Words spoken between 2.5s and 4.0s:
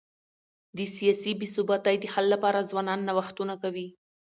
ځوانان نوښتونه کوي.